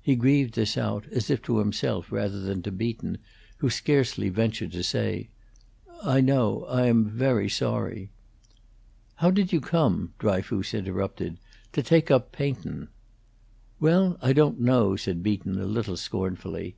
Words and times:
He 0.00 0.16
grieved 0.16 0.54
this 0.54 0.78
out 0.78 1.06
as 1.08 1.28
if 1.28 1.42
to 1.42 1.58
himself 1.58 2.10
rather 2.10 2.40
than 2.40 2.62
to 2.62 2.72
Beaton, 2.72 3.18
who, 3.58 3.68
scarcely 3.68 4.30
ventured 4.30 4.72
to 4.72 4.82
say, 4.82 5.28
"I 6.02 6.22
know 6.22 6.64
I 6.64 6.86
am 6.86 7.04
very 7.10 7.50
sorry" 7.50 8.10
"How 9.16 9.30
did 9.30 9.52
you 9.52 9.60
come," 9.60 10.14
Dryfoos 10.18 10.72
interrupted, 10.72 11.36
"to 11.74 11.82
take 11.82 12.10
up 12.10 12.32
paintin'?" 12.32 12.88
"Well, 13.78 14.16
I 14.22 14.32
don't 14.32 14.60
know," 14.62 14.96
said 14.96 15.22
Beaton, 15.22 15.60
a 15.60 15.66
little 15.66 15.98
scornfully. 15.98 16.76